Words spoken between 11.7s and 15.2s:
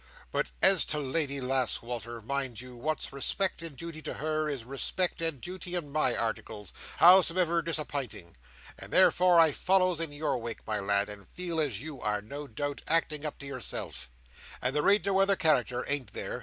you are, no doubt, acting up to yourself. And there ain't no